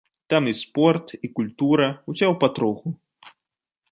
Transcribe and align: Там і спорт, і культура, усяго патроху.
Там 0.27 0.47
і 0.47 0.53
спорт, 0.59 1.13
і 1.27 1.29
культура, 1.41 1.87
усяго 2.13 2.33
патроху. 2.45 2.97